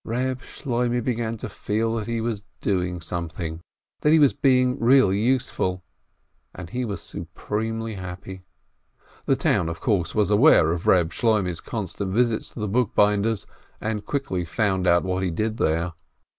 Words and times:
Eeb 0.03 0.39
Shloimeh 0.41 1.03
began 1.03 1.37
to 1.37 1.47
feel 1.47 1.93
that 1.93 2.07
he 2.07 2.21
was 2.21 2.41
doing 2.59 3.01
some 3.01 3.29
thing, 3.29 3.61
that 3.99 4.11
he 4.11 4.17
was 4.17 4.33
being 4.33 4.79
really 4.79 5.19
useful, 5.19 5.83
and 6.55 6.71
he 6.71 6.83
was 6.85 7.03
supremely 7.03 7.93
happy. 7.93 8.41
The 9.27 9.35
town, 9.35 9.69
of 9.69 9.79
course, 9.79 10.15
was 10.15 10.31
aware 10.31 10.71
of 10.71 10.85
Keb 10.85 11.11
Shloimeh's 11.11 11.61
constant 11.61 12.11
visits 12.15 12.49
to 12.55 12.59
the 12.59 12.67
bookbinder's, 12.67 13.45
and 13.79 14.03
quickly 14.03 14.43
found 14.43 14.87
out 14.87 15.03
what 15.03 15.21
he 15.21 15.29
did 15.29 15.59
{here. 15.59 15.93